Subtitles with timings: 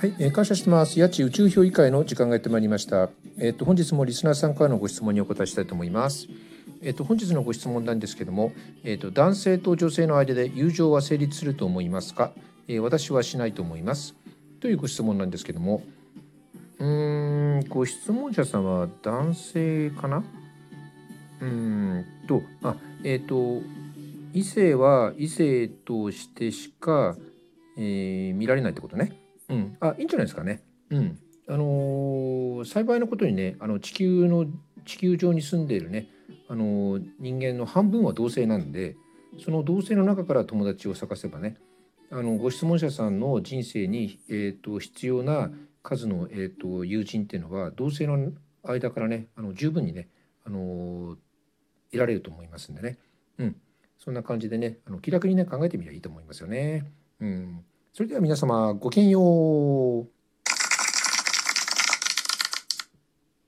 [0.00, 0.98] はい、えー、感謝してます。
[0.98, 3.10] 八千宇宙評議会の時間がやってまいりました。
[3.38, 6.26] えっ、と本日もリスナーさんからのご質問にお答えしたいと思います。
[6.80, 12.32] えっ、と本日のご質問なんですけども、えっ、と男性と女性の間で友情は成立すると思いますか、
[12.66, 14.14] えー私はしないと思います。
[14.60, 15.82] というご質問なんですけども、
[16.78, 20.24] うーん、ご質問者さんは男性かな？
[21.42, 23.60] うーんと、あ、えっ、と
[24.32, 27.18] 異性は異性としてしか、
[27.76, 29.12] えー見られないってことね。
[29.50, 30.62] うん、あ、いいんじゃないですかね。
[30.90, 31.18] うん、
[31.48, 34.46] あのー幸いなことにね、あの地球の
[34.84, 36.08] 地球上に住んでいるね、
[36.48, 38.96] あのー人間の半分は同性なんで、
[39.44, 41.56] その同性の中から友達を探せばね、
[42.10, 45.50] あのご質問者さんの人生にえっ、と必要な
[45.82, 48.32] 数のえっ、と友人っていうのは同性の
[48.62, 50.08] 間からね、あの十分にね、
[50.44, 51.16] あのー
[51.92, 52.98] 得られると思いますんでね。
[53.38, 53.56] うん、
[53.98, 56.92] そんな感じでね、あの気楽にね考えてみればいいと思いますよね。
[57.20, 59.20] うん、それでは皆様ごきげんよ
[60.02, 60.19] う。